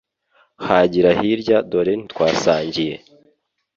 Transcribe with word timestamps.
hagira 0.65 1.09
hirya 1.19 1.57
dore 1.71 1.93
ntitwasangiye 1.97 2.95